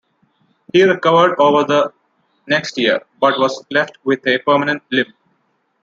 He 0.73 0.81
recovered 0.81 1.39
over 1.39 1.63
the 1.63 1.93
next 2.47 2.75
year, 2.79 3.01
but 3.19 3.37
was 3.39 3.63
left 3.69 3.99
with 4.03 4.25
a 4.25 4.39
permanent 4.39 4.81
limp. 4.91 5.09